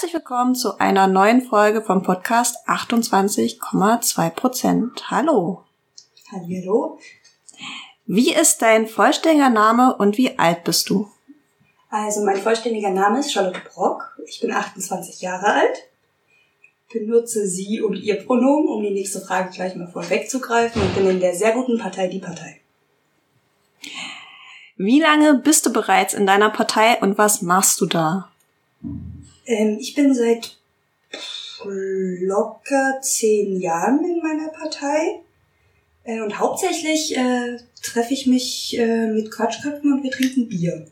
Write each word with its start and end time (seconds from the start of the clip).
Herzlich 0.00 0.14
willkommen 0.14 0.54
zu 0.54 0.78
einer 0.78 1.08
neuen 1.08 1.42
Folge 1.42 1.82
vom 1.82 2.02
Podcast 2.02 2.66
28,2 2.66 4.30
Prozent. 4.30 5.10
Hallo. 5.10 5.64
Hallo. 6.32 6.98
Wie 8.06 8.32
ist 8.32 8.62
dein 8.62 8.86
vollständiger 8.86 9.50
Name 9.50 9.94
und 9.94 10.16
wie 10.16 10.38
alt 10.38 10.64
bist 10.64 10.88
du? 10.88 11.10
Also 11.90 12.24
mein 12.24 12.38
vollständiger 12.38 12.88
Name 12.88 13.18
ist 13.18 13.30
Charlotte 13.30 13.60
Brock. 13.74 14.18
Ich 14.26 14.40
bin 14.40 14.52
28 14.52 15.20
Jahre 15.20 15.52
alt. 15.52 15.90
Benutze 16.90 17.46
sie 17.46 17.82
und 17.82 17.96
ihr 17.96 18.24
Pronomen, 18.24 18.70
um 18.70 18.82
die 18.82 18.94
nächste 18.94 19.20
Frage 19.20 19.50
gleich 19.50 19.76
mal 19.76 19.86
vorwegzugreifen 19.86 20.80
und 20.80 20.94
bin 20.94 21.10
in 21.10 21.20
der 21.20 21.34
sehr 21.34 21.52
guten 21.52 21.76
Partei 21.78 22.08
die 22.08 22.20
Partei. 22.20 22.58
Wie 24.78 25.02
lange 25.02 25.34
bist 25.34 25.66
du 25.66 25.74
bereits 25.74 26.14
in 26.14 26.26
deiner 26.26 26.48
Partei 26.48 26.98
und 27.02 27.18
was 27.18 27.42
machst 27.42 27.82
du 27.82 27.84
da? 27.84 28.30
Ähm, 29.50 29.78
ich 29.80 29.94
bin 29.94 30.14
seit 30.14 30.56
locker 31.64 33.00
zehn 33.02 33.60
Jahren 33.60 34.04
in 34.04 34.22
meiner 34.22 34.48
Partei. 34.48 35.20
Äh, 36.04 36.20
und 36.20 36.38
hauptsächlich 36.38 37.16
äh, 37.16 37.58
treffe 37.82 38.14
ich 38.14 38.26
mich 38.26 38.78
äh, 38.78 39.08
mit 39.08 39.30
Quatschköpfen 39.30 39.92
und 39.92 40.02
wir 40.02 40.10
trinken 40.10 40.48
Bier. 40.48 40.86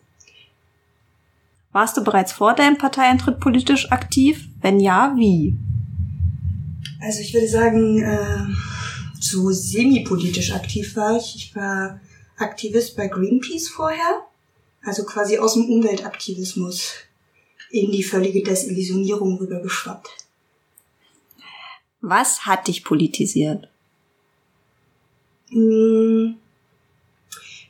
Warst 1.72 1.96
du 1.96 2.04
bereits 2.04 2.32
vor 2.32 2.54
deinem 2.54 2.76
Parteieintritt 2.76 3.40
politisch 3.40 3.90
aktiv? 3.92 4.48
Wenn 4.60 4.80
ja, 4.80 5.14
wie? 5.16 5.56
Also 7.00 7.20
ich 7.20 7.32
würde 7.32 7.48
sagen, 7.48 8.02
äh, 8.02 8.46
so 9.20 9.50
semi-politisch 9.50 10.52
aktiv 10.52 10.96
war 10.96 11.16
ich. 11.16 11.36
Ich 11.36 11.56
war 11.56 12.00
Aktivist 12.36 12.96
bei 12.96 13.08
Greenpeace 13.08 13.68
vorher, 13.68 14.26
also 14.82 15.04
quasi 15.04 15.38
aus 15.38 15.54
dem 15.54 15.68
Umweltaktivismus 15.68 17.07
in 17.70 17.90
die 17.90 18.02
völlige 18.02 18.42
Desillusionierung 18.42 19.38
rübergeschwappt. 19.38 20.08
Was 22.00 22.46
hat 22.46 22.68
dich 22.68 22.84
politisiert? 22.84 23.68
Hm, 25.50 26.36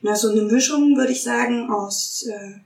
na, 0.01 0.15
so 0.15 0.29
eine 0.29 0.43
Mischung, 0.43 0.95
würde 0.95 1.11
ich 1.11 1.23
sagen, 1.23 1.69
aus 1.69 2.23
äh, 2.27 2.59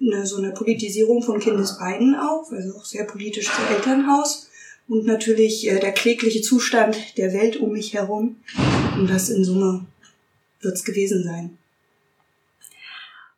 ne, 0.00 0.26
so 0.26 0.36
einer 0.36 0.52
Politisierung 0.52 1.22
von 1.22 1.40
Kindesbeinen 1.40 2.14
auch, 2.14 2.50
also 2.50 2.76
auch 2.76 2.84
sehr 2.84 3.04
politisch 3.04 3.46
zu 3.46 3.62
Elternhaus 3.74 4.48
und 4.88 5.06
natürlich 5.06 5.68
äh, 5.68 5.78
der 5.78 5.92
klägliche 5.92 6.42
Zustand 6.42 6.96
der 7.18 7.32
Welt 7.32 7.56
um 7.56 7.72
mich 7.72 7.94
herum. 7.94 8.36
Und 8.96 9.08
das 9.08 9.28
in 9.28 9.44
Summe 9.44 9.86
wird's 10.60 10.84
gewesen 10.84 11.24
sein. 11.24 11.58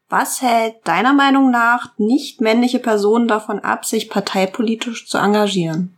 Was 0.08 0.40
hält 0.40 0.76
deiner 0.84 1.12
Meinung 1.12 1.50
nach 1.50 1.92
nicht 1.98 2.40
männliche 2.40 2.78
Personen 2.78 3.26
davon 3.26 3.58
ab, 3.58 3.84
sich 3.84 4.08
parteipolitisch 4.08 5.08
zu 5.08 5.18
engagieren? 5.18 5.96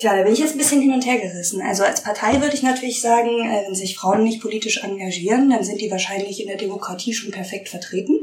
Tja, 0.00 0.16
da 0.16 0.22
bin 0.22 0.32
ich 0.32 0.38
jetzt 0.38 0.52
ein 0.52 0.58
bisschen 0.58 0.80
hin 0.80 0.94
und 0.94 1.04
her 1.04 1.18
gerissen. 1.18 1.60
Also 1.60 1.84
als 1.84 2.02
Partei 2.02 2.40
würde 2.40 2.54
ich 2.54 2.62
natürlich 2.62 3.00
sagen, 3.02 3.28
äh, 3.28 3.66
wenn 3.66 3.74
sich 3.74 3.98
Frauen 3.98 4.24
nicht 4.24 4.40
politisch 4.40 4.82
engagieren, 4.82 5.50
dann 5.50 5.62
sind 5.62 5.80
die 5.80 5.90
wahrscheinlich 5.90 6.40
in 6.40 6.48
der 6.48 6.56
Demokratie 6.56 7.12
schon 7.12 7.30
perfekt 7.30 7.68
vertreten. 7.68 8.18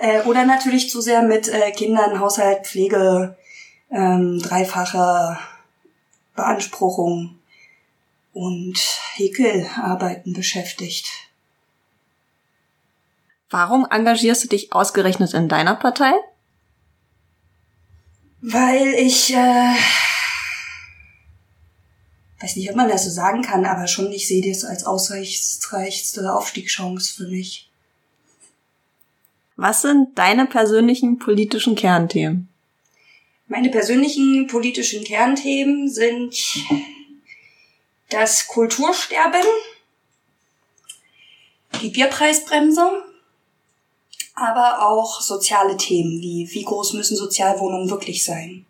Äh, 0.00 0.22
oder 0.22 0.44
natürlich 0.44 0.90
zu 0.90 1.00
sehr 1.00 1.22
mit 1.22 1.48
äh, 1.48 1.70
Kindern, 1.72 2.18
Haushalt, 2.18 2.66
Pflege, 2.66 3.36
ähm, 3.90 4.40
dreifacher 4.42 5.38
Beanspruchung 6.34 7.35
und 8.36 8.78
Häkelarbeiten 9.14 10.34
beschäftigt. 10.34 11.08
Warum 13.48 13.86
engagierst 13.90 14.44
du 14.44 14.48
dich 14.48 14.74
ausgerechnet 14.74 15.32
in 15.32 15.48
deiner 15.48 15.74
Partei? 15.74 16.12
Weil 18.42 18.88
ich, 18.98 19.32
äh, 19.32 19.74
weiß 22.40 22.56
nicht, 22.56 22.68
ob 22.68 22.76
man 22.76 22.90
das 22.90 23.04
so 23.04 23.10
sagen 23.10 23.40
kann, 23.40 23.64
aber 23.64 23.86
schon, 23.86 24.12
ich 24.12 24.28
sehe 24.28 24.46
das 24.46 24.64
als 24.64 24.84
ausreichste 24.84 26.30
Aufstiegschance 26.30 27.14
für 27.14 27.28
mich. 27.28 27.70
Was 29.56 29.80
sind 29.80 30.18
deine 30.18 30.44
persönlichen 30.44 31.18
politischen 31.18 31.74
Kernthemen? 31.74 32.48
Meine 33.48 33.70
persönlichen 33.70 34.46
politischen 34.46 35.04
Kernthemen 35.04 35.88
sind 35.88 36.34
das 38.10 38.46
Kultursterben, 38.46 39.42
die 41.80 41.90
Bierpreisbremse, 41.90 43.04
aber 44.34 44.86
auch 44.86 45.20
soziale 45.20 45.76
Themen 45.76 46.20
wie 46.20 46.48
wie 46.52 46.64
groß 46.64 46.92
müssen 46.92 47.16
Sozialwohnungen 47.16 47.90
wirklich 47.90 48.24
sein. 48.24 48.66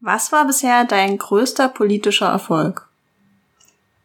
Was 0.00 0.30
war 0.30 0.46
bisher 0.46 0.84
dein 0.84 1.18
größter 1.18 1.68
politischer 1.68 2.28
Erfolg? 2.28 2.88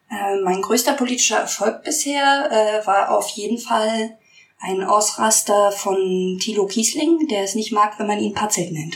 Äh, 0.09 0.41
mein 0.41 0.61
größter 0.61 0.93
politischer 0.93 1.39
Erfolg 1.39 1.83
bisher 1.83 2.49
äh, 2.51 2.87
war 2.87 3.11
auf 3.11 3.29
jeden 3.29 3.57
Fall 3.57 4.17
ein 4.59 4.83
Ausraster 4.83 5.71
von 5.71 6.39
Thilo 6.41 6.65
Kiesling, 6.65 7.27
der 7.27 7.43
es 7.43 7.53
nicht 7.53 7.71
mag, 7.71 7.99
wenn 7.99 8.07
man 8.07 8.19
ihn 8.19 8.33
Patzelt 8.33 8.71
nennt. 8.71 8.95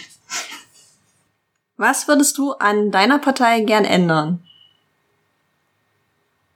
Was 1.78 2.08
würdest 2.08 2.38
du 2.38 2.54
an 2.54 2.92
deiner 2.92 3.20
Partei 3.20 3.62
gern 3.62 3.86
ändern? 3.86 4.44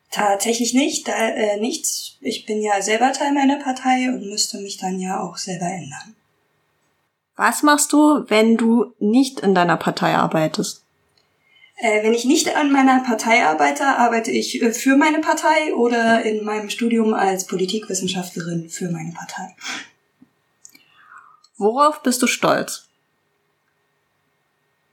Tatsächlich 0.09 0.73
nicht, 0.73 1.07
da, 1.07 1.13
äh, 1.13 1.59
nichts. 1.59 2.17
Ich 2.19 2.45
bin 2.45 2.61
ja 2.61 2.81
selber 2.81 3.13
Teil 3.13 3.31
meiner 3.31 3.63
Partei 3.63 4.09
und 4.09 4.27
müsste 4.27 4.57
mich 4.57 4.77
dann 4.77 4.99
ja 4.99 5.21
auch 5.21 5.37
selber 5.37 5.67
ändern. 5.67 6.15
Was 7.37 7.63
machst 7.63 7.93
du, 7.93 8.25
wenn 8.27 8.57
du 8.57 8.93
nicht 8.99 9.39
in 9.39 9.55
deiner 9.55 9.77
Partei 9.77 10.15
arbeitest? 10.15 10.83
Äh, 11.77 12.03
wenn 12.03 12.13
ich 12.13 12.25
nicht 12.25 12.55
an 12.55 12.71
meiner 12.71 13.01
Partei 13.03 13.45
arbeite, 13.45 13.85
arbeite 13.85 14.31
ich 14.31 14.61
äh, 14.61 14.73
für 14.73 14.97
meine 14.97 15.19
Partei 15.19 15.73
oder 15.73 16.23
in 16.23 16.43
meinem 16.43 16.69
Studium 16.69 17.13
als 17.13 17.47
Politikwissenschaftlerin 17.47 18.69
für 18.69 18.91
meine 18.91 19.13
Partei. 19.13 19.55
Worauf 21.57 22.03
bist 22.03 22.21
du 22.21 22.27
stolz? 22.27 22.90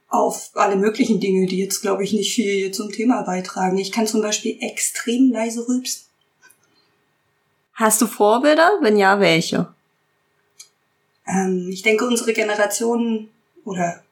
Auf 0.09 0.49
alle 0.55 0.75
möglichen 0.75 1.19
Dinge, 1.19 1.45
die 1.45 1.59
jetzt, 1.59 1.81
glaube 1.81 2.03
ich, 2.03 2.13
nicht 2.13 2.33
viel 2.33 2.71
zum 2.71 2.91
Thema 2.91 3.21
beitragen. 3.21 3.77
Ich 3.77 3.91
kann 3.91 4.07
zum 4.07 4.21
Beispiel 4.21 4.57
extrem 4.59 5.31
leise 5.31 5.67
rülpsen. 5.67 6.03
Hast 7.73 8.01
du 8.01 8.07
Vorbilder? 8.07 8.71
Wenn 8.81 8.97
ja, 8.97 9.19
welche? 9.19 9.73
Ähm, 11.27 11.69
ich 11.71 11.83
denke, 11.83 12.05
unsere 12.05 12.33
Generation 12.33 13.29
oder 13.63 14.03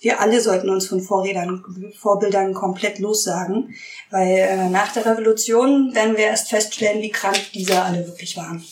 wir 0.00 0.20
alle 0.20 0.40
sollten 0.40 0.70
uns 0.70 0.86
von 0.86 1.00
Vorredern, 1.00 1.64
Vorbildern 1.96 2.54
komplett 2.54 2.98
lossagen, 2.98 3.74
weil 4.10 4.36
äh, 4.36 4.68
nach 4.68 4.92
der 4.92 5.04
Revolution 5.04 5.94
werden 5.94 6.16
wir 6.16 6.24
erst 6.24 6.48
feststellen, 6.48 7.02
wie 7.02 7.10
krank 7.10 7.40
diese 7.52 7.82
alle 7.82 8.06
wirklich 8.06 8.36
waren. 8.36 8.64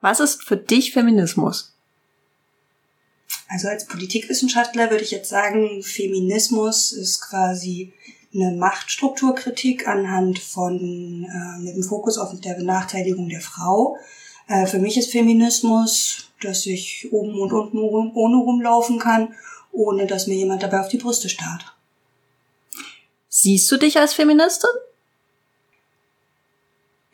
Was 0.00 0.20
ist 0.20 0.42
für 0.42 0.56
dich 0.56 0.92
Feminismus? 0.92 1.73
Also 3.54 3.68
als 3.68 3.86
Politikwissenschaftler 3.86 4.90
würde 4.90 5.04
ich 5.04 5.12
jetzt 5.12 5.28
sagen, 5.28 5.80
Feminismus 5.84 6.90
ist 6.90 7.20
quasi 7.20 7.92
eine 8.34 8.50
Machtstrukturkritik 8.50 9.86
anhand 9.86 10.40
von 10.40 11.24
äh, 11.24 11.60
mit 11.60 11.76
dem 11.76 11.84
Fokus 11.84 12.18
auf 12.18 12.32
der 12.40 12.54
Benachteiligung 12.54 13.28
der 13.28 13.40
Frau. 13.40 13.96
Äh, 14.48 14.66
für 14.66 14.80
mich 14.80 14.98
ist 14.98 15.12
Feminismus, 15.12 16.32
dass 16.42 16.66
ich 16.66 17.12
oben 17.12 17.40
und 17.40 17.52
unten 17.52 17.78
ohne 17.78 18.36
rumlaufen 18.38 18.98
kann, 18.98 19.34
ohne 19.70 20.08
dass 20.08 20.26
mir 20.26 20.34
jemand 20.34 20.64
dabei 20.64 20.80
auf 20.80 20.88
die 20.88 20.98
Brüste 20.98 21.28
starrt. 21.28 21.76
Siehst 23.28 23.70
du 23.70 23.76
dich 23.76 23.98
als 23.98 24.14
Feministin? 24.14 24.70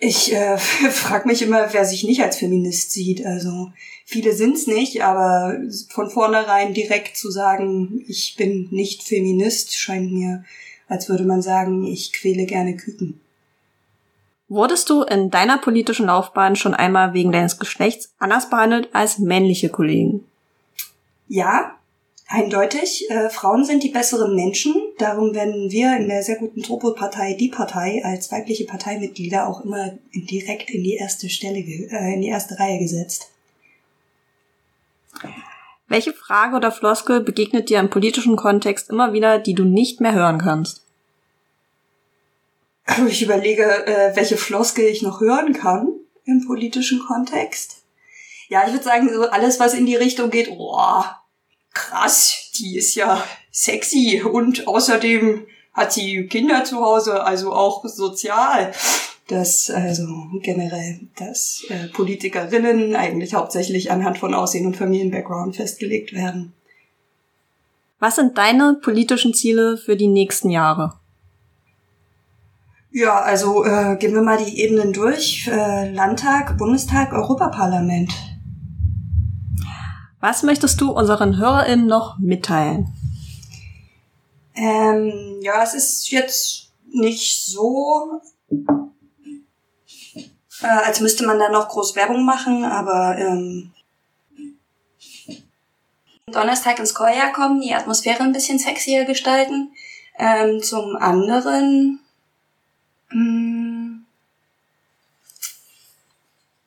Ich 0.03 0.33
äh, 0.33 0.57
frage 0.91 1.29
mich 1.29 1.43
immer, 1.43 1.73
wer 1.73 1.85
sich 1.85 2.05
nicht 2.05 2.23
als 2.23 2.39
Feminist 2.39 2.91
sieht. 2.91 3.25
Also 3.25 3.71
viele 4.07 4.33
sind's 4.33 4.67
nicht, 4.67 5.05
aber 5.05 5.59
von 5.91 6.11
vornherein 6.11 6.75
direkt 6.75 7.17
zu 7.17 7.31
sagen, 7.31 8.03
ich 8.09 8.35
bin 8.37 8.69
nicht 8.71 9.03
Feminist, 9.03 9.77
scheint 9.77 10.11
mir, 10.11 10.45
als 10.89 11.09
würde 11.09 11.25
man 11.25 11.43
sagen, 11.43 11.87
ich 11.87 12.15
quäle 12.15 12.47
gerne 12.47 12.77
Küken. 12.77 13.21
Wurdest 14.49 14.91
du 14.91 15.03
in 15.03 15.31
deiner 15.31 15.59
politischen 15.59 16.07
Laufbahn 16.07 16.57
schon 16.57 16.75
einmal 16.75 17.13
wegen 17.13 17.31
deines 17.31 17.59
Geschlechts 17.59 18.13
anders 18.19 18.51
behandelt 18.51 18.89
als 18.93 19.19
männliche 19.19 19.69
Kollegen? 19.69 20.25
Ja, 21.29 21.77
Eindeutig, 22.33 23.11
äh, 23.11 23.29
Frauen 23.29 23.65
sind 23.65 23.83
die 23.83 23.89
besseren 23.89 24.37
Menschen. 24.37 24.73
Darum 24.99 25.35
werden 25.35 25.73
wir 25.73 25.97
in 25.97 26.09
der 26.09 26.23
sehr 26.23 26.37
guten 26.37 26.63
Tropo-Partei, 26.63 27.35
die 27.35 27.49
Partei, 27.49 28.03
als 28.05 28.31
weibliche 28.31 28.67
Parteimitglieder 28.67 29.49
auch 29.49 29.65
immer 29.65 29.99
direkt 30.15 30.71
in 30.71 30.85
die 30.85 30.95
erste 30.95 31.29
Stelle, 31.29 31.59
äh, 31.59 32.15
in 32.15 32.21
die 32.21 32.29
erste 32.29 32.57
Reihe 32.57 32.79
gesetzt. 32.79 33.33
Welche 35.89 36.13
Frage 36.13 36.55
oder 36.55 36.71
Floskel 36.71 37.21
begegnet 37.21 37.69
dir 37.69 37.81
im 37.81 37.91
politischen 37.91 38.37
Kontext 38.37 38.91
immer 38.91 39.13
wieder, 39.13 39.41
die 39.41 39.55
du 39.55 39.65
nicht 39.65 40.01
mehr 40.01 40.15
hören 40.15 40.39
kannst? 40.39 40.85
Ich 43.09 43.23
überlege, 43.23 43.65
äh, 43.87 44.15
welche 44.15 44.37
Floskel 44.37 44.85
ich 44.85 45.03
noch 45.03 45.21
hören 45.21 45.53
kann. 45.53 45.95
im 46.27 46.47
politischen 46.47 47.01
Kontext. 47.01 47.83
Ja, 48.49 48.63
ich 48.65 48.73
würde 48.73 48.85
sagen, 48.85 49.09
so 49.13 49.29
alles, 49.31 49.59
was 49.59 49.75
in 49.75 49.87
die 49.87 49.97
Richtung 49.97 50.31
geht, 50.31 50.49
oh, 50.57 51.03
krass, 51.81 52.51
die 52.59 52.77
ist 52.77 52.95
ja 52.95 53.25
sexy 53.51 54.23
und 54.23 54.69
außerdem 54.69 55.47
hat 55.73 55.93
sie 55.93 56.27
Kinder 56.27 56.65
zu 56.65 56.81
Hause, 56.81 57.25
also 57.25 57.53
auch 57.53 57.85
sozial. 57.87 58.73
Dass 59.29 59.71
also 59.71 60.07
generell, 60.43 61.03
dass 61.17 61.65
äh, 61.69 61.87
Politikerinnen 61.87 62.97
eigentlich 62.97 63.35
hauptsächlich 63.35 63.93
anhand 63.93 64.19
von 64.19 64.35
Aussehen 64.35 64.67
und 64.67 64.77
Familienbackground 64.77 65.55
festgelegt 65.55 66.13
werden. 66.13 66.53
Was 68.01 68.17
sind 68.17 68.37
deine 68.37 68.79
politischen 68.83 69.33
Ziele 69.33 69.77
für 69.77 69.95
die 69.95 70.09
nächsten 70.09 70.51
Jahre? 70.51 70.95
Ja, 72.91 73.21
also 73.21 73.65
äh, 73.65 73.97
gehen 74.01 74.15
wir 74.15 74.23
mal 74.23 74.45
die 74.45 74.59
Ebenen 74.63 74.93
durch. 74.93 75.47
Äh, 75.47 75.93
Landtag, 75.93 76.59
Bundestag, 76.59 77.13
Europaparlament. 77.13 78.13
Was 80.21 80.43
möchtest 80.43 80.81
du 80.81 80.93
unseren 80.93 81.39
HörerInnen 81.39 81.87
noch 81.87 82.19
mitteilen? 82.19 82.89
Ähm, 84.55 85.39
ja, 85.41 85.63
es 85.63 85.75
ist 85.75 86.11
jetzt 86.11 86.73
nicht 86.93 87.47
so, 87.47 88.21
äh, 90.63 90.67
als 90.67 91.01
müsste 91.01 91.27
man 91.27 91.39
da 91.39 91.49
noch 91.49 91.69
groß 91.69 91.97
Werbung 91.97 92.27
machen, 92.27 92.65
aber 92.65 93.17
ähm, 93.17 93.73
Donnerstag 96.27 96.79
ins 96.79 96.95
Chorjahr 96.95 97.33
kommen, 97.33 97.61
die 97.61 97.75
Atmosphäre 97.75 98.23
ein 98.23 98.33
bisschen 98.33 98.59
sexier 98.59 99.05
gestalten. 99.07 99.73
Ähm, 100.19 100.63
zum 100.63 100.97
anderen, 100.97 102.01
mh, 103.11 103.60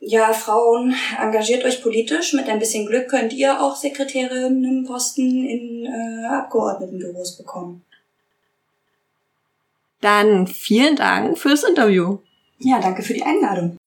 ja, 0.05 0.33
Frauen, 0.33 0.95
engagiert 1.19 1.63
euch 1.63 1.81
politisch. 1.81 2.33
Mit 2.33 2.49
ein 2.49 2.59
bisschen 2.59 2.85
Glück 2.85 3.09
könnt 3.09 3.33
ihr 3.33 3.61
auch 3.61 3.75
Sekretärinnenposten 3.75 5.45
in 5.45 5.85
äh, 5.85 6.25
Abgeordnetenbüros 6.25 7.37
bekommen. 7.37 7.83
Dann 10.01 10.47
vielen 10.47 10.95
Dank 10.95 11.37
fürs 11.37 11.63
Interview. 11.63 12.17
Ja, 12.59 12.79
danke 12.79 13.03
für 13.03 13.13
die 13.13 13.23
Einladung. 13.23 13.77